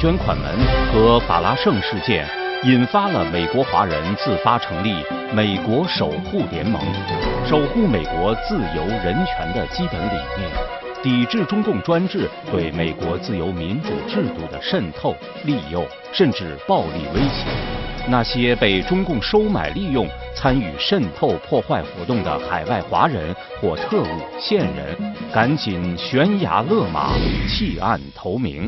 [0.00, 0.46] 捐款门
[0.90, 2.26] 和法拉盛事件，
[2.64, 4.94] 引发了美国华人自发成立
[5.34, 6.80] 美国守护联盟，
[7.46, 10.50] 守护美国自由人权的基本理念，
[11.02, 15.14] 抵制中共专制对美国自由民主制度的渗透、
[15.44, 17.44] 利诱，甚至暴力威胁。
[18.08, 27.10] 那些被中共收买利用、参与渗透破坏活动的海外华人或特务、线人，赶紧悬崖勒马，
[27.46, 28.66] 弃暗投明。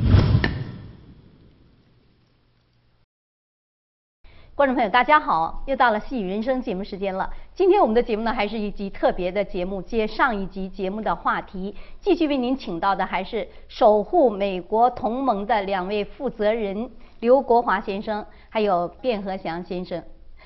[4.62, 7.28] 观众朋友，大家好，又到了《细雨人生》节目时间了。
[7.52, 20.00] 今天我们的节目呢，还是一集特别的节目，接上一集节目的话题，继续为您请到的还是守护美国同盟的两位负责人刘国华先生，还有卞和祥先生。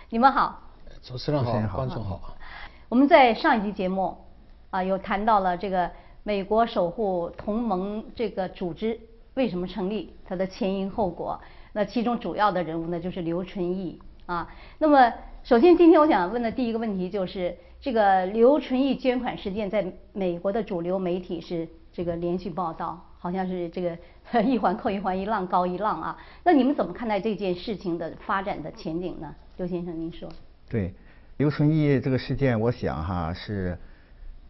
[0.08, 0.62] 你们好，
[1.02, 2.18] 主持人好，观众好。
[2.88, 4.16] 我们在上一集节目
[4.70, 5.90] 啊，有谈到了这个
[6.22, 8.98] 美国守护同盟这个组织
[9.34, 11.38] 为什么成立，它的前因后果。
[11.74, 14.48] 那其中主要的人物呢，就是刘纯义啊。
[14.78, 23.96] 那么，首先今天我想问的第一个问题就是，这个刘纯义捐款事件在美国的主流媒体是这个连续报道，好像是这个
[24.42, 26.18] 一环扣一环，一浪高一浪啊。
[26.44, 29.34] 那你们怎么看待这件事情的发展的前景呢？
[29.56, 30.28] 刘先生，您说。
[30.68, 30.92] 对，
[31.36, 33.78] 刘纯义这个事件，我想哈是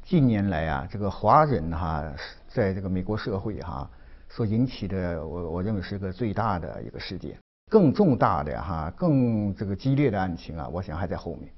[0.03, 2.03] 近年来啊，这个华人哈
[2.49, 3.89] 在这个美国社会哈。
[4.29, 11.51] 所引起的，我我认为是一个最大的一个事件，更重大的哈，更这个激烈的案情啊，我想还在后面。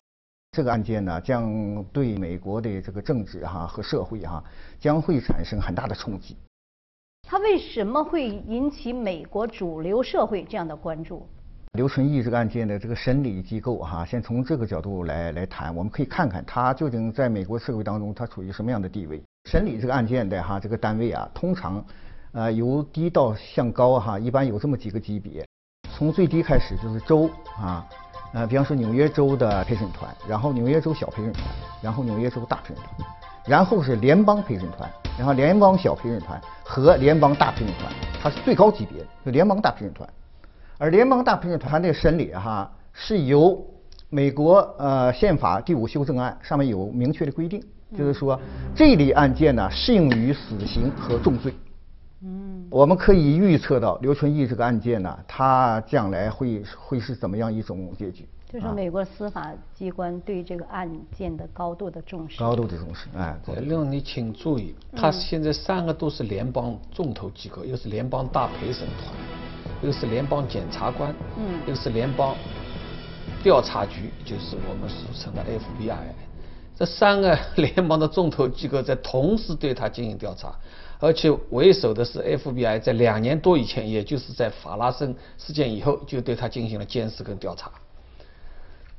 [0.53, 4.43] 这个案件呢，将对美国的这个政治哈和社会哈，
[4.81, 6.35] 将会产生很大的冲击。
[7.29, 11.27] 它为什么会引起美国主流社会这样的关注？
[11.75, 19.23] 刘纯义这个案件的这个审理机构哈，先从这个角度来来谈，我们可以看看他究竟在美国社会当中他处于什么样的地位。
[19.45, 21.85] 审理这个案件的哈这个单位啊，通常。
[22.33, 25.48] 呃，由低到向高哈，一般有这么几个级别。
[25.99, 27.29] 从最低开始就是州
[27.61, 27.85] 啊，
[28.33, 31.43] 呃，比方说纽约州的陪审团，然后纽约州小陪审团，
[31.83, 33.09] 然后纽约州大陪审团，
[33.45, 34.89] 然后是联邦陪审团，
[35.19, 37.93] 然后联邦小陪审团和联邦大陪审团，
[38.23, 40.09] 它是最高级别的，就联邦大陪审团。
[40.79, 43.61] 而联邦大陪审团的审理哈，是由
[44.09, 47.61] 美国呃宪法第五修正案上面有明确的规定，
[47.97, 48.39] 就是说
[48.73, 51.53] 这类案件呢适用于死刑和重罪。
[52.23, 58.27] 嗯，我们可以预测到刘纯义这个案件呢，他将来会会是怎么样一种结局？
[58.51, 62.39] 就是美国司法机关对这个案件的高度的重视。
[62.39, 63.37] 高度的重视，哎。
[63.61, 69.15] 另外，你请注意，他现在三个都是联邦重头机构，又是联邦大陪审团，
[69.83, 72.35] 又是联邦检察官，嗯，又是联邦
[73.43, 75.97] 调查局，就是我们俗称的 FBI，
[76.75, 80.53] 这三个联邦的重头机构在同时对他进行调查。
[81.01, 87.71] 而且为首的是 FBI，在两年多以前，也就是在法拉盛事件以后，就对他进行了监视跟调查。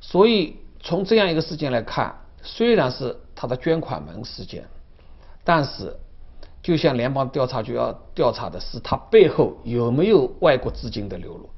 [0.00, 4.64] 所以从这样一个事件来看，虽然是他的捐款门事件，
[5.44, 5.94] 但是
[6.62, 11.50] 就像联邦调查局要调查的是他背后有没有外国资金的流入，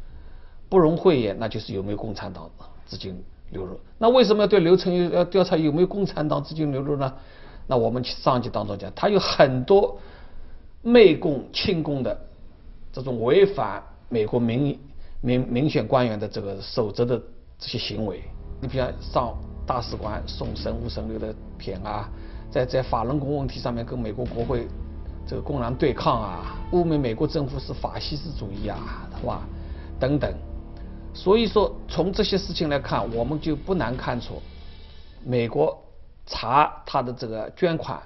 [0.68, 2.50] 不容讳言，那就是有没有共产党
[2.84, 3.78] 资金流入。
[3.98, 7.14] 那为什么要对刘成要调查有没有共产党资金流入呢？
[7.68, 10.00] 那我们上集当中讲，他有很多。
[10.82, 12.18] 媚共亲共的
[12.92, 14.78] 这种违反美国民
[15.20, 17.16] 民民选官员的这个守则的
[17.56, 18.20] 这些行为，
[18.60, 19.32] 你比如上
[19.64, 22.10] 大使馆送神五神六的片啊，
[22.50, 24.66] 在在法轮功问题上面跟美国国会
[25.24, 29.46] 这个公然对抗啊，污蔑美国政府是法西斯主义啊，是吧？
[30.00, 30.34] 等等。
[31.14, 34.42] 所以说，从这些事情来看，我们就不难看出，
[35.24, 35.80] 美国
[36.26, 38.02] 查他的这个捐款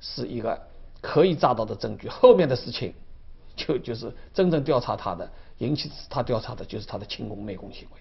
[0.00, 0.58] 是一个。
[1.00, 2.92] 可以查到的证据，后面的事情
[3.56, 8.00] 就就是真正调查他的，引起他调查的就是他的亲共媚共行为。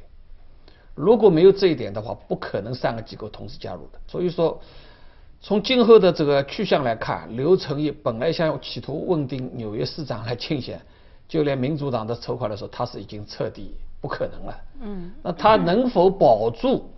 [0.95, 3.99] 如果没有这一点的话，不可能三个机构同时加入的。
[4.07, 4.61] 所以说，
[5.41, 10.81] 从今后的这个去向来看，刘成义本来想企图问鼎纽约市长来竞选，
[11.27, 14.61] 就连民主党的筹款的时候，他是已经彻底不可能了。
[14.79, 15.11] 嗯。
[15.21, 16.89] 那他能否保住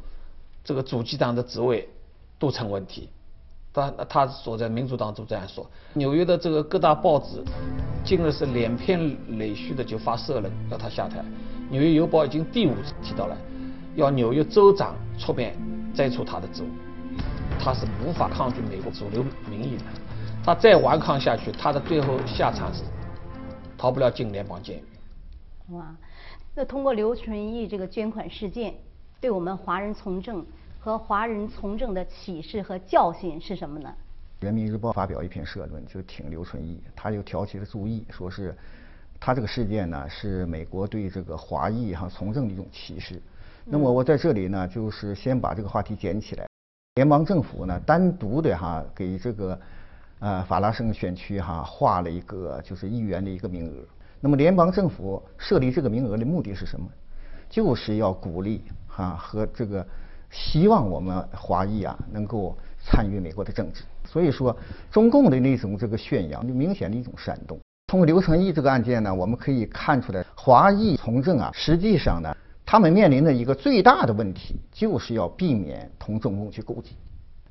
[0.64, 1.90] 这个主机党的职位，
[2.38, 3.10] 都成问题。
[3.78, 7.44] 他他所在民主党都这样说，纽约的这个各大报纸，
[8.04, 11.24] 近日是连篇累续的就发社论要他下台。
[11.70, 13.38] 纽约邮报已经第五次提到了，
[13.96, 15.56] 要纽约州长出面
[15.94, 16.68] 摘除他的职务。
[17.60, 19.84] 他是无法抗拒美国主流民意的，
[20.44, 22.84] 他再顽抗下去，他的最后下场是
[23.78, 25.76] 逃不了进联邦监狱。
[25.76, 25.96] 哇，
[26.56, 28.74] 那通过刘纯义这个捐款事件，
[29.20, 30.46] 对我们华人从政。
[30.88, 33.94] 和华人从政的启示和教训是什么呢？
[34.40, 38.56] 人民日报发表一篇社论，就挺刘纯义，他就挑起了注意，说是
[39.20, 43.22] 他这个事件呢是美国对这个华裔哈从政的一种歧视。
[43.66, 46.48] 那么我在这里呢，就是先把这个话题捡起来。
[46.96, 49.60] 联邦政府呢单独的哈给这个
[50.20, 53.84] 呃法拉盛选区哈划了一个就是议员的一个名额。
[54.22, 56.88] 那么联邦政府设立这个名额的目的是什么？
[57.50, 59.86] 就是要鼓励哈和这个
[60.30, 63.84] 希望我们华裔啊能够参与美国的政治。
[64.06, 64.56] 所以说，
[64.92, 67.60] 中共的那种这个宣扬，就明显的一种煽动。
[67.88, 72.36] 通过刘成义这个案件呢，我们可以看出来，华裔从政啊，实际上呢，
[72.66, 76.92] 他们面临的一个最大的问题，就是要避免同中共去勾结。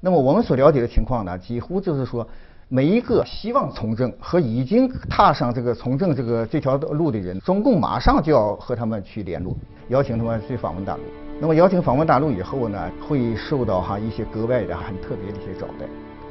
[0.00, 2.26] 那么我们所了解的情况呢，几乎就是说，
[2.68, 9.56] 每一个希望从政和已经踏上这个从政这个这条路的人，中共马上就要和他们去联络，
[9.88, 11.25] 邀请他们去访问大陆。
[11.38, 15.86] 那么邀请访问大陆以后呢，会受到哈一些格外的很特别的一些招待。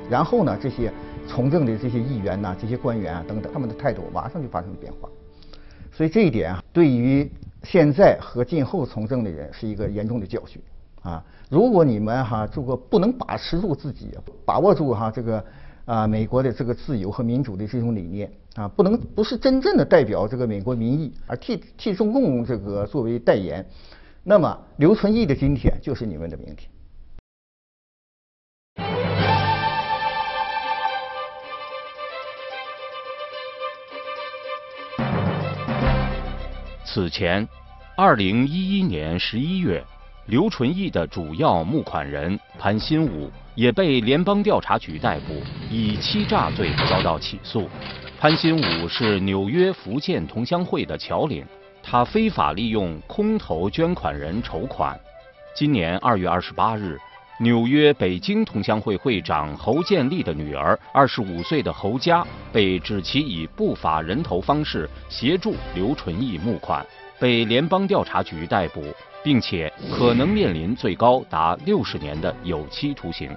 [0.09, 0.91] 然后呢，这些
[1.27, 5.07] 从政的这些议员呐，这些官员啊等等，他们的态度马上就发生了变化。
[5.91, 7.29] 所以这一点，对于
[7.61, 10.59] 现在和今后从政的人是一个严重的教训
[11.03, 11.23] 啊。
[11.49, 14.09] 如果你们哈这个不能把持住自己，
[14.43, 15.45] 把握住哈这个
[15.85, 23.65] 啊美国的这个自由和民主的这种理念啊，不能不是真正的代表这个美国民意，而替替中共这个作为代言，
[24.27, 26.67] 那么刘存义的今天就是你们的明天。
[36.83, 37.47] 此前，
[37.95, 39.85] 二零一一年十一月，
[40.25, 45.39] 刘纯义的主要募款人潘新武也被联邦调查局逮捕，
[45.69, 47.69] 以欺诈罪遭到起诉。
[48.19, 51.45] 潘新武是纽约福建同乡会的侨领，
[51.87, 54.99] 他非法利用空头捐款人筹款。
[55.55, 56.99] 今年二月二十八日。
[57.37, 66.83] 纽约北京同乡会会长侯建立的女儿，二十五岁的侯佳，被指其以不法人头方式协助刘纯义募款，
[67.19, 68.81] 被联邦调查局逮捕，
[69.21, 73.29] 并且可能面临最高达六十年的有期徒刑。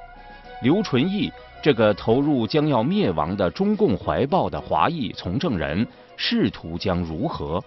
[0.62, 1.30] 刘纯义
[1.60, 5.84] 这个投入将要灭亡的中共怀抱的华裔从政人，
[6.16, 7.62] 仕途将如何？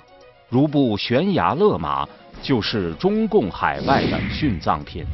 [0.52, 2.06] 如不悬崖勒马，
[2.42, 5.06] 就是中共海外的殉葬品。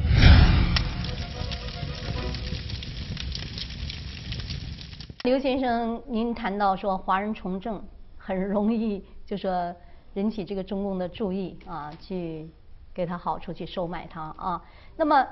[5.22, 7.80] 刘先生，您谈到说华人从政
[8.16, 9.72] 很容易，就说
[10.14, 12.50] 引起这个中共的注意啊，去
[12.92, 14.60] 给他好处，去收买他啊。
[14.96, 15.24] 那么，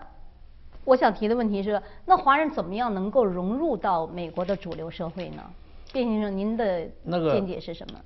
[0.84, 5.42] 我想提的问题是，那华人怎么样能够融入到美国的主流社会呢？
[5.92, 6.86] 卞先生，您的
[7.32, 7.98] 见解是什么？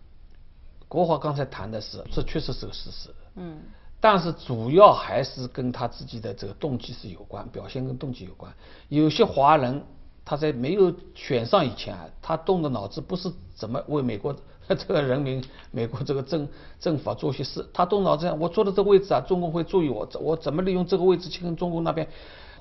[0.91, 3.09] 国华刚才谈的是，这确实是个事实。
[3.37, 3.63] 嗯。
[4.03, 8.53] 但是主要还是跟他自己的这个动机是有关，表现跟动机有关。
[8.91, 9.83] 有些华人。
[10.23, 14.37] 他在没有选上以前啊，他动的脑子不是怎么为美国
[14.69, 15.43] 这个人民、
[15.73, 16.47] 美国这个政
[16.79, 22.07] 政府啊做些事，他动脑子，我坐的这个位置啊，中共会注意我，我怎么利用这个位置去跟中共那边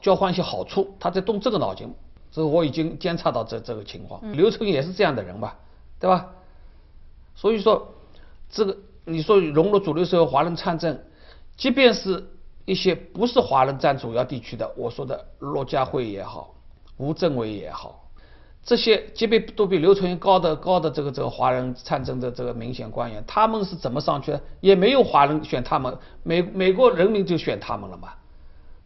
[0.01, 0.95] 交换一些好处？
[0.99, 1.93] 他在动这个脑筋，
[2.31, 4.19] 这我已经监察到这这个情况。
[4.31, 5.59] 刘春也是这样的人吧，
[5.99, 6.27] 对吧？
[7.35, 7.93] 所以说，
[8.49, 10.99] 这个你说融入主流社会，华人参政，
[11.57, 12.27] 即便是
[12.65, 16.55] 一些不是华人占主要地区的，我说的骆家辉也好。
[16.97, 18.09] 吴政委也好，
[18.61, 24.41] 这些级别都比刘存义高的高的这个这个华人参政的这个明显官员，他们是怎么上去的？
[24.59, 28.09] 也没有华人选他们，美美国人民就选他们了嘛，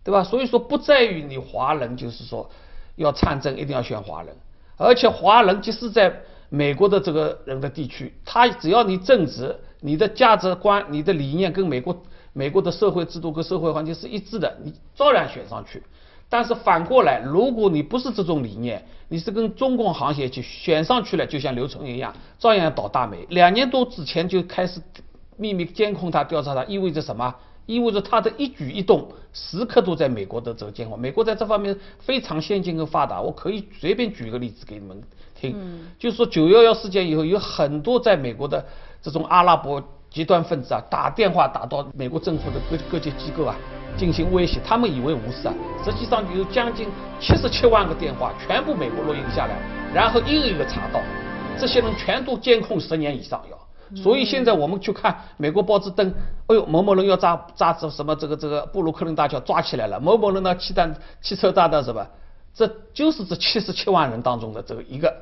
[0.03, 0.23] 对吧？
[0.23, 2.51] 所以说不在于你华人就是说
[2.97, 4.35] 要参政一定要选华人，
[4.77, 6.21] 而且华人即使在
[6.55, 15.81] 美国的这个人的地区，他只要你正直，你的价值观、你的理念跟美国美国的社会制度跟社会环境是一致的，你照样选上去。
[16.29, 23.25] 但是反过来，如果你不是这种理念，你是跟中共沆瀣去选上去了，就像刘成一样，照样倒大霉。
[23.29, 24.79] 两年多之前就开始
[25.37, 27.33] 秘密监控他、调查他，意味着什么？
[27.65, 30.99] 意味着他的一举一动时刻都在美国的这个监控。
[30.99, 33.21] 美国在这方面非常先进跟发达。
[33.21, 35.01] 我可以随便举一个例子给你们
[35.33, 38.65] 听，嗯就是说九幺幺事件以后，有很多在美国的
[39.01, 43.55] 这种阿拉伯极端分子啊，打电话打到美国政府的各各级机构啊。
[43.95, 45.53] 进行威胁，他们以为无事啊，
[45.85, 46.87] 实际上有将近
[47.19, 49.55] 七十七万个电话，全部美国录音下来，
[49.93, 50.99] 然后一个一个查到，
[51.59, 53.57] 这些人全都监控十年以上要，
[53.95, 56.13] 所以现在我们去看美国报纸登，
[56.47, 62.07] 哎呦某某人要炸炸这什么这个这个布鲁克林大桥抓起来了，某某人呢汽弹汽车炸弹什么，
[62.53, 65.13] 这就是这七十七万人当中的这个一个。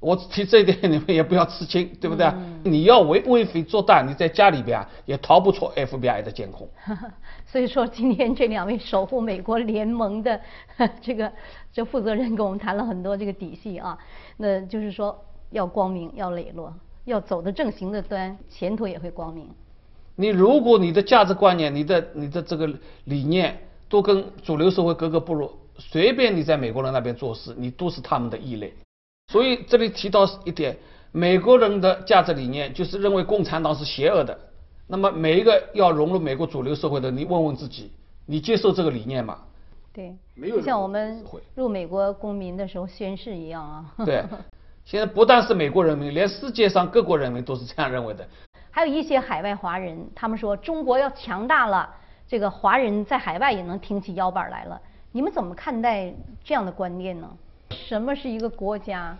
[0.00, 2.32] 我提这一点，你们也不要吃惊， 对不对？
[2.62, 6.68] 你要为为非作歹，你在家里边也逃不出 FBI 的监控。
[7.44, 10.40] 所以说，今天这两位守护美国联盟的
[11.02, 11.32] 这个
[11.72, 13.98] 这负责人跟我们谈了很多这个底细啊。
[14.36, 16.72] 那就是说，要光明，要磊落。
[17.08, 19.48] 要走的正行的端，前途也会光明。
[20.14, 22.68] 你如果你的价值观念、你的你的这个
[23.04, 28.72] 理念都跟主流社会格格不入，随便你在美国人那边做事，你都是他们的异类。
[29.32, 30.76] 所以这里提到一点，
[31.12, 34.38] 美国人的价值理念就是认为共产党是邪恶的。
[34.86, 37.90] 那么每一个要融入美国主流社会的，你问问自己，
[38.26, 39.38] 你接受这个理念吗？
[39.92, 41.24] 对，没有像我们
[41.54, 43.94] 入美国公民的时候宣誓一样啊。
[44.04, 44.24] 对，
[44.88, 48.26] 现在不但是美国人民，连世界上各国人民都是这样认为的。
[48.70, 51.94] 还有一些海外华人，他们说中国要强大了，
[52.26, 54.80] 这个华人在海外也能挺起腰板来了。
[55.12, 56.10] 你们怎么看待
[56.42, 57.28] 这样的观念呢？
[57.68, 59.14] 什么是一个国家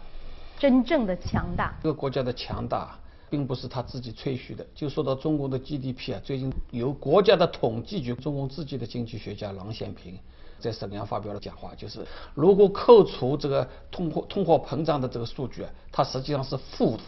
[0.59, 1.75] 真正的强大？
[1.83, 2.99] 一个国家的强大。
[3.31, 4.67] 并不是他自己吹嘘的。
[4.75, 10.19] 就说到中国的 GDP 啊，最近由国家的统计局、中共自己的经济学家郎咸平
[10.59, 16.99] 在沈阳发表了讲话，就是如果扣除这个通货通货膨胀的这个数据，它实际上是负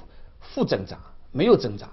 [0.41, 0.99] 负增长，
[1.33, 1.89] 没有增长。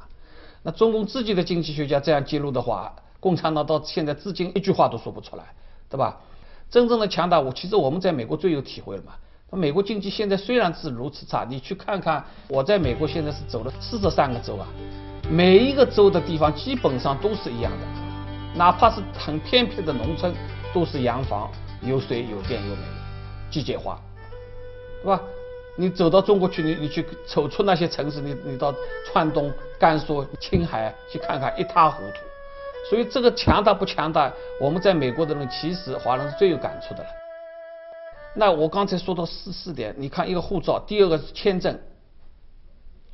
[0.64, 5.44] 那中共自己的经济学家这样记录的话，共产党到现在至今一句话都说不出来，
[5.90, 6.20] 对吧？
[6.70, 9.14] 真正的强大，我其实我们在美国最有体会了嘛。
[9.52, 14.68] 美国经济现在虽然是如此差，你去看看，我在美国现在是走了四十三个州啊，
[15.32, 17.88] 每一个州的地方基本上都是一样的，
[18.58, 20.34] 哪怕是很偏僻的农村，
[20.74, 21.50] 都是洋房，
[21.82, 22.82] 有水有电有煤，
[23.50, 24.00] 机械化，
[25.04, 25.22] 对吧？
[25.80, 28.74] 你走到中国去，你你去走出那些城市，你你到
[29.06, 32.18] 川东、甘肃、青海去看看，一塌糊涂。
[32.90, 37.10] 所以这个强大不强大，我们在美国的人其实华人是最有感触的了。
[38.34, 41.80] 那我刚才说到四四点，你看一个护照，第二个是签证。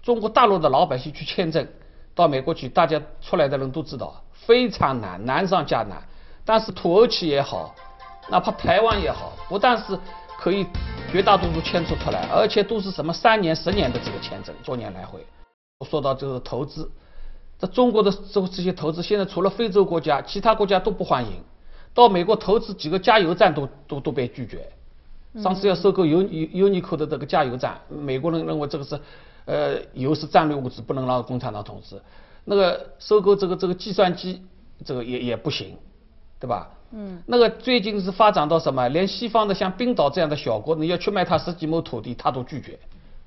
[0.01, 1.67] 中国大陆的老百姓去签证
[2.15, 6.01] 到美国去，大家出来的人都知道非常难，难上加难。
[6.45, 7.73] 但是土耳其也好，
[8.29, 9.97] 哪怕台湾也好，不但是
[10.37, 10.65] 可以
[11.11, 15.25] 绝大多数签出出来，而且都是什么三年、十年的这个签证，多年来回。
[15.89, 16.89] 说到这个投资，
[17.57, 21.31] 在中国的这这些投资，现在除了非洲国家，其他国家都不欢迎。
[21.93, 24.67] 到美国投资几个加油站都都都被拒绝。
[25.41, 28.99] 上次要收购优优优尼克的这个加油站，美国人认为这个是，
[29.45, 32.01] 呃，油是战略物资，不能让共产党统治。
[32.45, 34.41] 那个收购这个这个计算机，
[34.85, 35.77] 这个也也不行，
[36.43, 36.69] 对吧？
[36.91, 37.23] 嗯。
[37.25, 38.85] 那个最近是发展到什么？
[38.89, 42.77] 连西方的像冰岛这样的小国，你要去卖他十几亩土地，他都拒绝。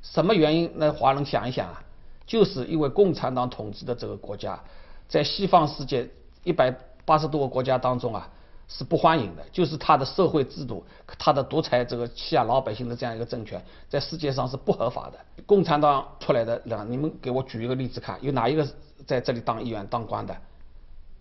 [0.02, 0.70] 什么原因？
[0.74, 1.82] 那华人想一想啊，
[2.26, 4.60] 就是因为共产党统治的这个国家，
[5.08, 6.06] 在西方世界
[6.44, 6.70] 一百
[7.06, 8.28] 八十多个国家当中啊。
[8.68, 10.84] 是不欢迎的，就是他的社会制度，
[11.16, 15.42] 他的独裁这个欺压老百姓的这样一个政权，在世界上是不合法的。
[15.46, 18.66] 共产党出来的，人你们给我举一个例子看，有哪一个
[19.06, 20.36] 在这里当议员当官的？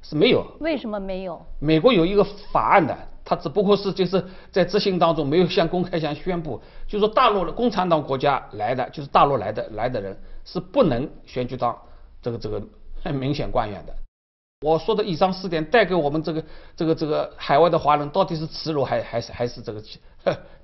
[0.08, 0.46] 是没有。
[0.60, 1.44] 为什么没有？
[1.60, 11.76] 美国有一个法案的，他只不过是就是在执行当中没有向公开向宣布，就说大陆的共产党国家来的，就是大陆来的来的人是不能选举当
[12.22, 12.62] 这个这个
[13.04, 13.96] 很明显官员的。
[14.62, 16.44] 我说的以上四点带给我们这个
[16.76, 19.84] 这个这个海外的华人到底是耻辱还还是还是这个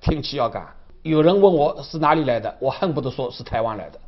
[0.00, 0.66] 挺起腰杆？
[1.02, 3.98] 有人问我是哪里来的，我恨不得说是台湾来的，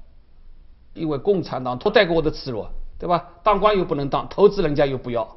[0.95, 2.65] 因为共产党都带给我的耻辱，
[2.99, 3.29] 对吧？
[3.43, 5.29] 当官又不能当，投资人家又不要，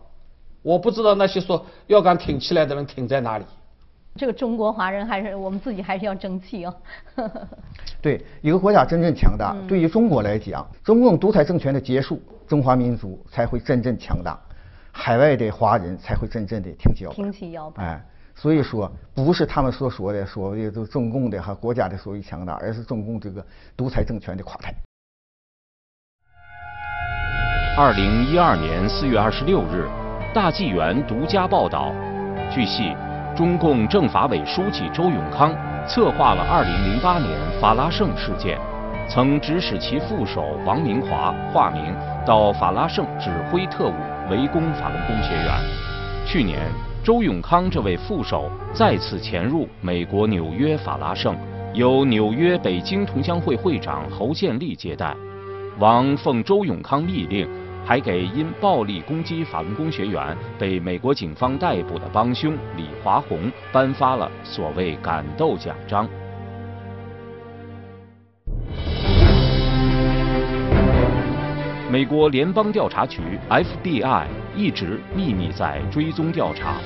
[0.62, 3.46] 我不知道那些说要敢挺起来的人挺在哪里。
[4.16, 6.76] 这个中国华人还是我们自己还是要争气哦。
[8.02, 14.40] 对，一个国家真正强大，对于中国来讲，中共独裁政权的结束，中华民族才会真正强大，
[14.92, 17.12] 海外的华人才会真正的挺起腰。
[17.12, 17.86] 挺起腰板。
[17.86, 23.46] 哎，所以说不是他们所说的所谓的中共的和国家的所谓强大，而是中共这个
[23.76, 24.74] 独裁政权的垮台。
[27.80, 29.88] 二零一二年四月二十六日，
[30.34, 31.94] 大纪元独家报道，
[32.52, 32.92] 据悉。
[33.36, 35.54] 中共政法委书记周永康
[35.88, 38.58] 策划了2008年法拉盛事件，
[39.08, 41.94] 曾指使其副手王明华（化名）
[42.26, 43.94] 到法拉盛指挥特务
[44.28, 45.62] 围攻法轮功学员。
[46.26, 46.58] 去年，
[47.04, 51.38] 周永康这位副手再次潜入美国纽约法拉盛，
[51.76, 55.16] 由纽约北京同乡会会长侯建立接待。
[55.78, 57.48] 王奉周永康密令。
[57.88, 66.06] 还给因暴力攻击法轮功学员被美国警方逮捕的帮凶李华红颁发了所谓“感斗奖章”。
[71.90, 76.82] 美国联邦调查局 （FBI） 一直秘密在追踪调查，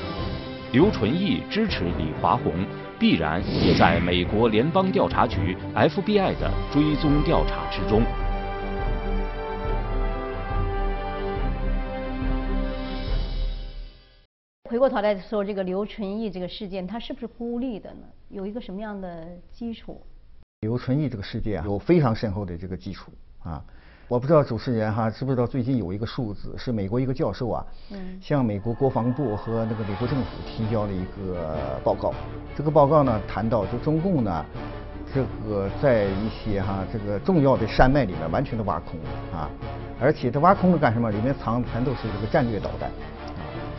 [0.72, 2.54] 刘纯义支持李华红，
[3.00, 8.04] 必然也在美国联邦调查局 （FBI） 的追踪调查之中。
[14.72, 18.06] 回过头来说，这个刘纯义这个事件，它是不是孤立的呢？
[18.30, 20.02] 有一个什么样的基础？
[20.62, 23.12] 刘纯义这个事件啊，有非常深厚的这个基础
[23.44, 23.62] 啊。
[24.08, 32.14] 我不知道主持人哈知不知道最近有一个数字，是美国一个教授啊，嗯，向美国国防部和那个美国政府提交了一个报告。
[32.56, 34.46] 这个报告呢谈到，就中共呢，
[35.14, 38.98] 这个在一些哈这个重要的山脉里面完全的挖空
[39.38, 39.50] 啊，
[40.00, 41.12] 而且它挖空了干什么？
[41.12, 42.90] 里面藏全都是这个战略导弹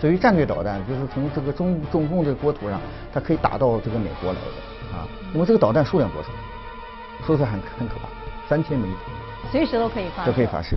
[0.03, 0.11] 啊。
[0.11, 2.81] 所以战略导弹就是从这个中中共这个国土上，
[3.13, 5.07] 它可以打到这个美国来的啊。
[5.33, 6.29] 那么这个导弹数量多少？
[7.25, 8.09] 说出来很很可怕，
[8.49, 8.89] 三千枚。
[9.53, 10.77] 随时都可以发，都可以发射，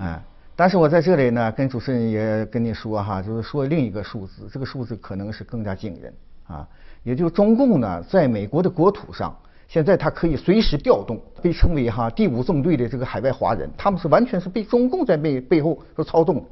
[0.00, 0.18] 嗯，
[0.56, 6.14] 但是我在这里呢，跟主持人也跟你说哈，就是说另一个数字，这个数字可能是更加惊人
[6.46, 6.66] 啊，
[7.02, 9.36] 也就是中共呢，在美国的国土上，
[9.68, 16.44] 现在它可以随时调动，被称为哈第五纵队的这个海外华人，他们是完全是被中共在背背后所操纵啊，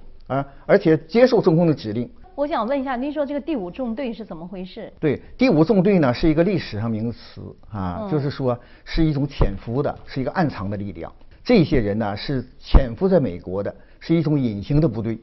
[0.67, 2.09] 而且接受中共的指令。
[2.35, 4.91] 我想问一下，您说这个第五纵队是怎么回事？
[4.99, 11.13] 对，第五纵队呢是一个历史上名词啊，就是说是一种潜伏的，是一个暗藏的力量。
[11.45, 15.19] 这些人呢是潜伏在美国的，是一种隐形的部队。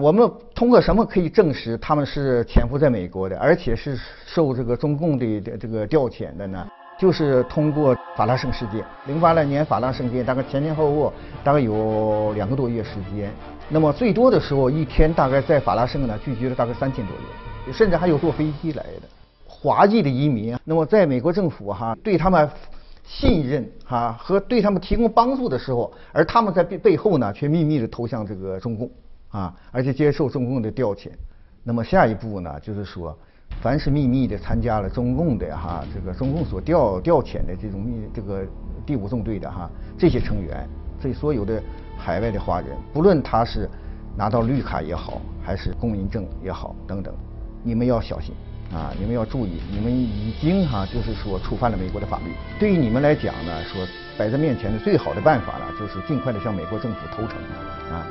[0.00, 6.66] 我们通过什么可以证实他们是潜伏在美国的，而且是受这个中共的这个调遣的呢？
[7.00, 13.32] 就是通过法拉盛事件，零八年法拉盛事件大概前前后后大概有两个多月时间。
[13.70, 17.16] 那么最多的时候一天大概在法拉盛呢聚集了大概三千多
[17.64, 19.08] 人，甚至还有坐飞机来的
[19.46, 20.54] 华裔的移民。
[20.62, 22.48] 那么在美国政府哈对他们。
[23.02, 28.88] 信任哈和对他们提供帮助的时候，而他们在背背后呢，却秘密的投向这个中共
[29.30, 31.08] 啊，而且接受中共的调遣。
[31.64, 33.18] 那么下一步呢，就是说，
[33.60, 38.46] 凡是秘密的参加了中共的哈这个中共所调调遣的这种秘这个
[38.86, 40.68] 第五纵队的哈这些成员，
[41.00, 41.62] 这所有的
[41.98, 43.68] 海外的华人，不论他是
[44.16, 47.14] 拿到绿卡也好，还是公民证也好等等，
[47.62, 48.34] 你们要小心。
[48.72, 52.26] 啊，你们要注意，你们已经哈，就是说触犯了美国的法律。
[52.56, 53.84] 对于你们来讲呢，说
[54.16, 57.36] 摆在面前的最好的办法呢，就是尽快的向美国政府投诚，
[57.92, 58.06] 啊，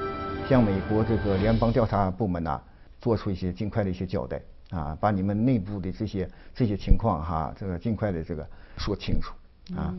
[0.50, 2.60] 向美国这个联邦调查部门呐，
[3.00, 9.34] 做出一些尽快的一些交代，啊，把你们内部的这些这些情况哈，这个尽快的这个说清楚，
[9.76, 9.94] 啊，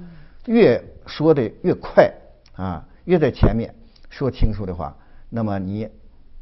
[0.47, 2.13] 越说的越快，
[2.57, 3.75] 啊，越在前面
[4.09, 4.97] 说清楚的话，
[5.29, 5.89] 那么你。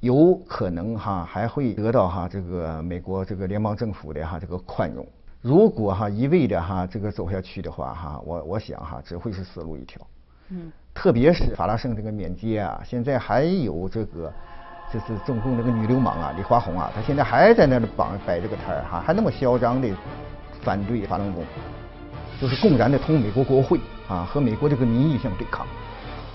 [0.00, 5.04] 有可能哈还会得到哈这个美国这个联邦政府的哈这个宽容。
[5.40, 10.06] 如果哈一味的哈这个走下去的话哈，我我想哈只会是死路一条。
[10.50, 10.70] 嗯。
[10.94, 14.32] 特别是法拉盛这个缅街啊，现在还有这个
[14.92, 19.88] 就是中共那个女流氓啊李华红啊，她现在还在那里绑摆这个摊儿哈，还那么嚣张的
[20.62, 21.44] 反对法轮功，
[22.40, 25.66] 就是公然的同美国国会啊和美国这个民意相对抗。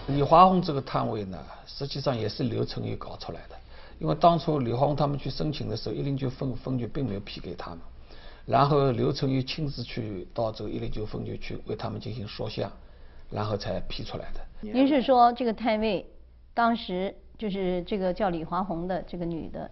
[0.08, 3.56] 李华红这个摊位呢，实际上也是刘成宇搞出来的。
[4.00, 7.80] 因为当初李华红他们去申请的时候，一零九分分局并没有批给他们，
[8.46, 12.70] 然后刘成宇亲自去到这个一零九分局去为他们进行说项，
[13.30, 14.42] 然后才批出来的。
[14.62, 16.06] 您是说这个摊位
[16.54, 19.70] 当时就是这个叫李华红的这个女的，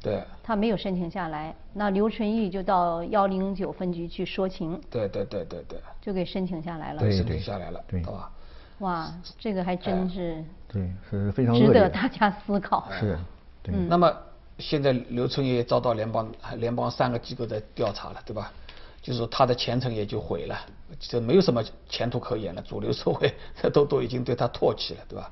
[0.00, 8.30] 对，她没有申请下来，那刘春玉就到幺零九分局去说情，对对对对对，就给申请下来了，申请下来了，对，吧？
[8.78, 12.88] 哇，这个还真是对，是非常值得大家思考。
[12.90, 13.16] 是，
[13.62, 13.72] 对。
[13.88, 14.12] 那么
[14.58, 18.52] 现在刘春也遭到联邦联邦三个机构的调查了，对吧？
[19.00, 20.58] 就是说他的前程也就毁了，
[20.98, 22.62] 这没有什么前途可言了。
[22.62, 23.32] 主流社会
[23.72, 25.30] 都都已经对他唾弃了，对吧？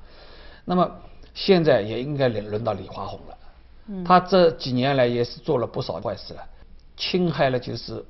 [0.65, 0.91] 那么
[1.35, 3.39] 现在也应该轮轮到李华红了。
[3.87, 4.05] 嗯。
[4.05, 6.49] 他这几年来也是做了不少坏事了，
[6.97, 8.05] 侵害了就是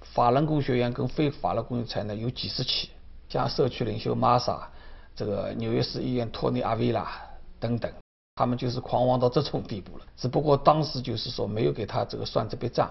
[0.00, 2.90] 法轮功学员跟非法轮功学员呢有几十起。
[3.28, 4.68] 像社区领袖玛莎，
[5.14, 7.20] 这个纽约市议员托尼阿维拉
[7.58, 7.92] 等等，
[8.36, 10.04] 他们就是狂妄到这种地步了。
[10.16, 12.88] 只不过当时就是说没有给他这个算这笔账。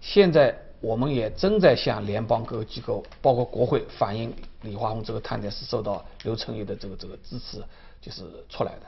[0.00, 7.62] 现在我们也正在向联邦各个机构，包括国会反映李华红这个探点是受到刘成宇的这个这个支持，
[8.00, 8.86] 就是出来的。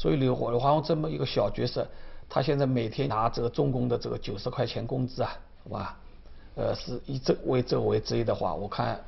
[0.00, 1.86] 所以刘华刘华红这么一个小角色，
[2.26, 5.30] 他现在每天拿这个中共的这个九十块钱工资啊，
[5.64, 5.98] 好吧？
[6.54, 8.98] 呃，是以这为这为职业的话，我看。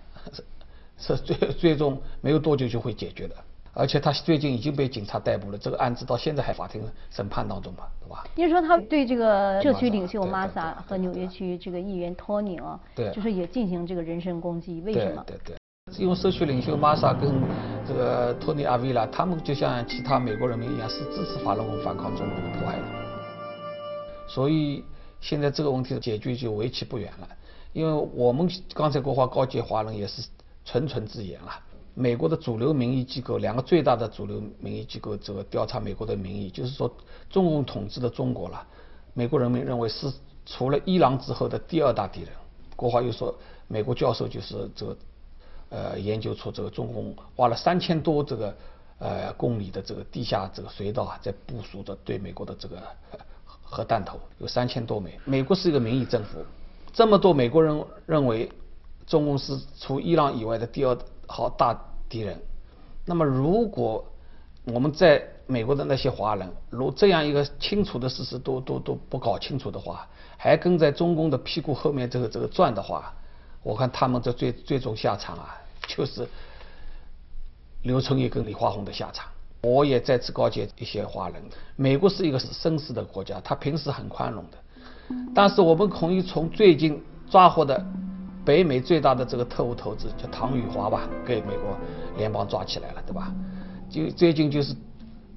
[0.99, 3.35] 是最最终没有多久就会解决的，
[3.73, 8.25] 而且他最近已经被警察逮捕了，这个案子到现在还法庭审判当中嘛，对吧？
[8.37, 15.25] 您说他对这个社区领袖玛莎和纽约区这个议员托尼啊，对，就是也进行这个人身攻击，为什么？
[15.27, 17.33] 对对对，因为社区领袖玛莎跟
[17.87, 22.85] 这个托尼阿维拉，他们就像其他美国人民一样，是支持法轮功反抗中国的迫害的，
[24.29, 24.85] 所以
[25.21, 27.29] 现在这个问题的解决就为期不远了，
[27.73, 30.23] 因为我们刚才国华高级华人也是。
[30.65, 31.51] 纯纯自言了！
[31.93, 36.89] 美国的主流民意机构，两个最大的主流民意机构，这个调查美国的民意，就是说，
[37.29, 38.65] 中共统治的中国了，
[39.13, 40.07] 美国人民认为是
[40.47, 42.31] 除了伊朗之后的第二大敌人。
[42.77, 44.97] 国华又说，美国教授就是这个，
[45.73, 48.55] 呃，研究出这个中共花了三千多这个
[48.99, 52.77] 呃公里的这个地下这个隧道啊，在部署着对美国的这个
[53.65, 55.19] 核弹头，有三千多枚。
[55.25, 56.45] 美国是一个民意政府，
[56.93, 58.53] 这么多美国人认为
[59.07, 60.95] 中共是除伊朗以外的第二
[61.27, 61.75] 号大
[62.07, 62.39] 敌人。
[63.07, 64.05] 那么如果
[64.67, 70.07] 我们在美国的那些华人，如这样一个清楚的事实都都都不搞清楚的话，
[70.37, 73.15] 还跟在中共的屁股后面这个这个转的话，
[73.63, 75.57] 我看他们这最最终下场啊，
[75.89, 76.27] 就是
[77.83, 79.27] 刘春义跟李华红的下场。
[79.63, 81.41] 我也再次告诫一些华人，
[81.77, 84.59] 美国是一个绅士的国家，他平时很宽容的，
[85.33, 87.81] 但是我们可以从最近抓获的
[88.45, 91.79] 北美最大的这个特务头子叫唐宇华吧，给美国
[92.17, 93.33] 联邦抓起来了，对吧？
[93.89, 94.75] 就最近就是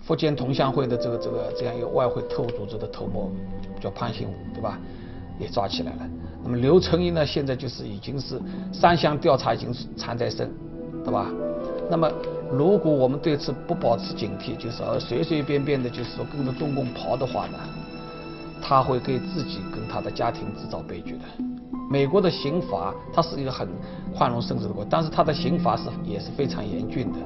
[0.02, 3.32] 福建同乡会的这个这个这样一个外汇特务组织的头目
[3.80, 4.80] 叫潘兴武，对吧？
[5.40, 6.00] 也抓起来了。
[6.44, 8.40] 那么刘成英呢，现在就是已经是
[8.72, 10.50] 三项调查已经缠在身，
[11.04, 11.28] 对吧？
[11.90, 12.12] 那么
[12.52, 17.58] 如果我们对此不保持警惕，就是而随随便便的，就是说跟着中共跑的话呢，
[18.62, 21.26] 他会给自己跟他的家庭制造悲剧的。
[21.90, 23.68] 美国的刑法它是一个很
[24.16, 27.20] 宽容甚至的国，但是它的刑法是也是非常严峻的。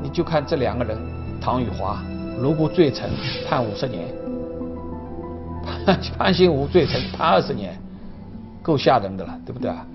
[0.00, 0.96] 你就看这两个人，
[1.40, 2.00] 唐宇华，
[2.40, 3.10] 如果罪成，
[3.48, 4.02] 判五十年；
[6.18, 7.78] 判刑无罪成，判二十年，
[8.62, 9.86] 够吓人的了，对不对啊？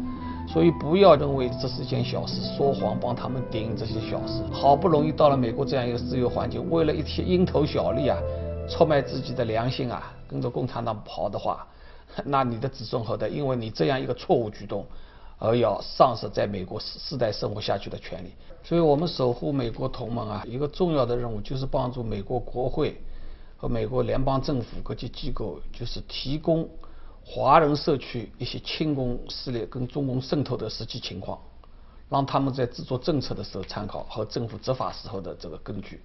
[0.47, 4.41] 所以不要认为这是件小事，说谎帮他们顶这些小事。
[4.51, 8.17] 好不容易到了美国这样一个自由环境，为了一些蝇头小利啊，
[8.69, 11.67] 出卖自己的良心啊，跟着共产党跑的话，
[12.23, 14.85] 那你的子孙后代，因为你这样一个错误举动。
[15.43, 23.01] 而要丧失在美国世世代生活下去的权利，所以我们守护美国同盟啊，一个重要的任务就是帮助美国国会
[23.61, 26.67] 和美国联邦政府各级机构，就是提供
[27.23, 31.39] 华人社区一些亲共势力跟中共渗透的实际情况，
[32.09, 36.01] 让他们在制作政策的时候参考和政府执法时候的这个根据。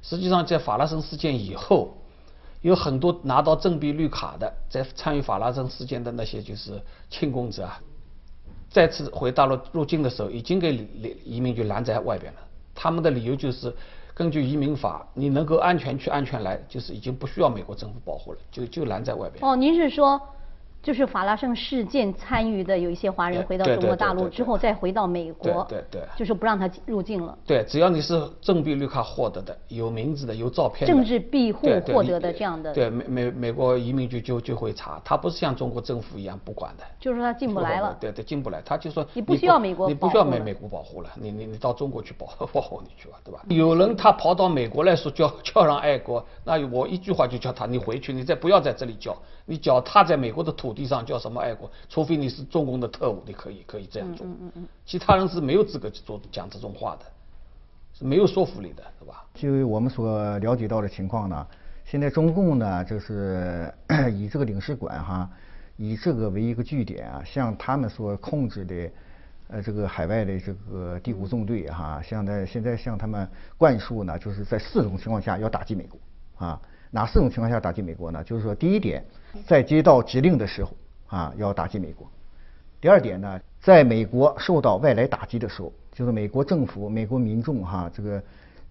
[0.00, 1.92] 实际上，在法拉盛事件以后，
[2.60, 7.82] 有很多拿到政币绿卡的，在参与法拉盛事件的那些就是亲共者啊。
[8.70, 10.88] 再次回大陆入境的时候，已经给
[11.24, 12.38] 移民局拦在外边了。
[12.76, 13.74] 他们的理由就是，
[14.14, 19.42] 根据移民法，你能够安全去、安全来，就是已经不需要美国政府保护了，就就拦在外边。
[19.42, 20.20] 哦，您是说？
[20.82, 27.38] 就是法拉盛事件参与的有一些华人回到中国大陆之后再回到美国，对对，就是不让他入境了。
[27.46, 30.88] 对，只要你是政币绿卡获得的，有名字的，有照片。
[30.88, 32.72] 政治庇护获得的这样的。
[32.72, 36.82] 对美美美国移民局就就会查，他不是像中国政府一样不管的。
[36.98, 37.96] 就是说他进不来了。
[38.00, 43.40] 对对，进不来，他就说你不需要美国，你不需要美美国保护了，你你你到中国去保 保护你去吧，对吧？
[43.46, 49.16] 有人他跑到美国来说叫叫人爱国，那我一句话就叫他你回去，你再不要在这里叫，
[49.46, 51.70] 你脚踏在美国的土地上叫什么爱国。
[51.88, 54.26] 除非你是中共的特务，你可以可以这样做。
[54.26, 57.04] 嗯嗯嗯其他人是没有资格去做讲这种话的，
[57.94, 59.24] 是没有说服力的，是吧？
[59.34, 61.46] 就我们所了解到的情况呢，
[61.84, 63.72] 现在中共呢，就是
[64.12, 65.30] 以这个领事馆哈，
[65.76, 68.90] 以这个为一个据点啊，向他们所控制的
[69.48, 75.98] 呃这个海外的这个第五纵队哈，像在现在向他们灌输呢，就是在四种情况下要打击美国
[76.46, 76.60] 啊。
[76.94, 78.22] 哪四种情况下打击美国呢？
[78.22, 79.02] 就是说，第一点，
[79.46, 80.72] 在接到指令的时候。
[81.12, 82.10] 啊，要打击美国。
[82.80, 88.22] 第二点呢，在美国受到外来打击的时候，就是美国政府、美国民众哈，这个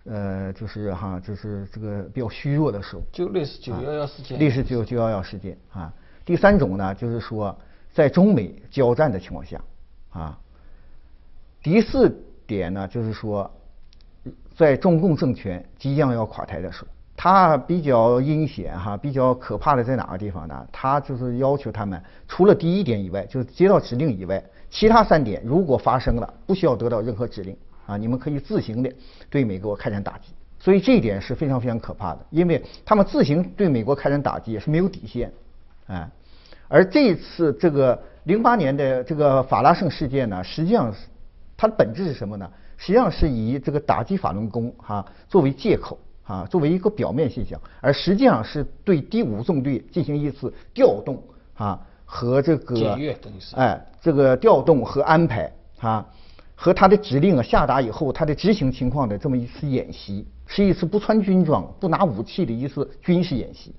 [0.05, 5.93] 呃，就是哈，就是这个比较虚弱的时候，就类似九幺幺事件，类似九九幺幺事件啊。
[6.25, 7.55] 第三种呢，就是说
[7.93, 9.61] 在中美交战的情况下
[10.09, 10.39] 啊。
[11.61, 12.09] 第四
[12.47, 13.51] 点呢，就是说
[14.55, 16.87] 在中共政权即将要垮台的时候。
[17.23, 20.67] 他比较阴险哈，比较可怕的在哪个地方呢？
[20.71, 27.55] 他就是要求他们，除了第一点以外，就是接到指令以外，其他三点如果发生了，不需要得到任何指令
[27.85, 28.91] 啊，你们可以自行的
[29.29, 30.33] 对美国开展打击。
[30.57, 35.31] 所以这一点是非常非常可怕的，因为他们自行对美国开展打击也是没有底线，
[35.85, 36.09] 哎。
[36.67, 41.01] 而这一次这个零八年的这个法拉盛事件呢，实际上是
[41.55, 42.49] 它的本质是什么呢？
[42.77, 45.99] 实际上是以这个打击法轮功哈作为借口。
[46.23, 51.21] 啊，作为一个表面现象，而实际上是对第五纵队进行一次调动
[51.55, 52.97] 啊和这个
[53.55, 56.07] 哎这个调动和安排啊
[56.55, 63.75] 和他的指令啊下达以后他的执行情况的这么一次演习，是一次不穿军装、不拿武器的一次军事演习。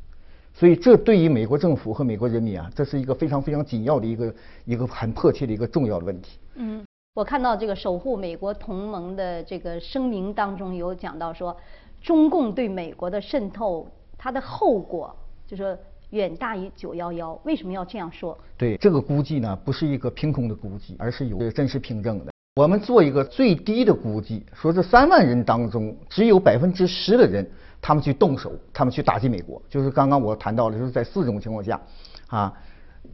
[0.53, 4.35] 所以这对于美国政府和美国人民啊，这是一个非常非常紧要的一个
[4.67, 6.39] 一个很迫切的一个重要的问题。
[6.57, 11.57] 嗯，我看到这个守护美国同盟的这个声明当中有讲到说。
[12.03, 13.87] 中共对美国的渗透，
[14.19, 15.15] 它的后果
[15.47, 15.79] 就是
[16.11, 17.39] 远大于九幺幺。
[17.45, 18.37] 为什么要这样说？
[18.59, 22.33] 对这个估计呢，不是一个凭空的估计，而是有真实凭证的。
[22.57, 27.49] 我们做一个最低的估计，说这三万人当中，只有百分之十的人，
[27.81, 29.63] 他们去动手，他们去打击美国。
[29.69, 31.81] 就是刚刚我谈到的，就是在四种情况下，
[32.27, 32.53] 啊，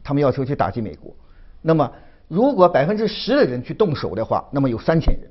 [0.03, 1.15] 他们要求去打击美国。
[1.61, 1.89] 那么，
[2.27, 5.29] 如果百分之十的人去动手的话，那么有三千人。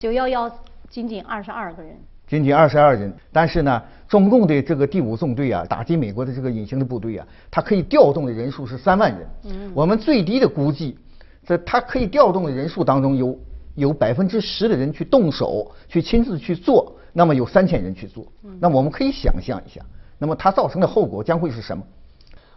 [0.00, 0.50] 九幺幺
[0.88, 1.96] 仅仅二十二个人。
[2.28, 9.26] 仅仅二十二人，但是呢，中共的这个第五纵队啊，打击美国的这个隐形的部队啊，它可以调动的人数是三万人。
[9.44, 9.72] 嗯。
[9.74, 10.98] 我们最低的估计，
[11.42, 13.38] 在它可以调动的人数当中，有
[13.76, 18.26] 有百分之十的人去动手，去亲自去做，那么有三千人去做。
[18.44, 18.58] 嗯。
[18.60, 19.80] 那么我们可以想象一下，
[20.18, 21.82] 那么它造成的后果将会是什么？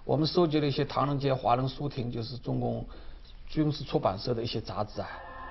[0.03, 2.86] 我们收集了一些唐人街华人书亭，就是中共
[3.47, 5.07] 军事出版社的一些杂志啊。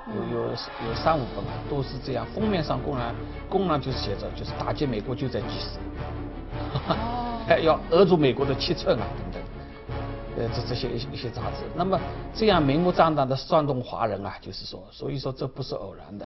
[0.08, 3.14] 有有有三五本都是这样，封面上公然
[3.48, 5.78] 公然就写着，就是打击美国就在即时，
[7.62, 9.42] 要扼住美国的七寸啊等等，
[10.38, 12.00] 呃这这些一些杂志，那么
[12.34, 16.24] 这样明目张胆的煽动华人啊，就是说，所以说这不是偶然的。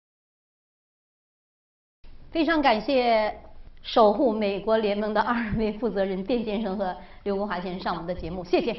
[2.30, 3.34] 非常感谢
[3.82, 8.72] 守护美国联盟的二位负责人卞先生和刘国华先生上我们的节目，谢谢。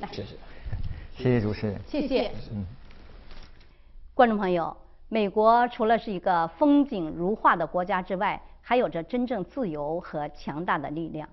[0.00, 0.36] 来，谢谢，
[1.16, 2.30] 谢谢主持人，谢谢。
[2.52, 2.66] 嗯。
[4.14, 4.76] 观众朋友，
[5.08, 11.26] 美国除了是一个风景如画的国家之外，还有着真正自由和强大的力量。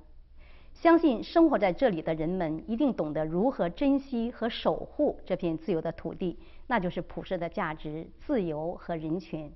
[0.73, 9.51] 相信生活在这里的人们一定懂得如何珍惜和守护这片自由的土地，那就是普世的价值、自由和人权。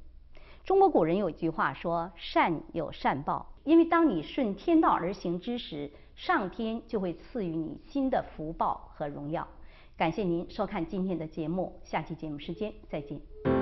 [0.66, 9.48] 中国古人有一句话说：“善有善报”，因为当你顺天道而行之时，上天就会赐予你新的福报和荣耀。
[9.96, 13.53] 感谢您收看今天的节目，下期节目时间再见。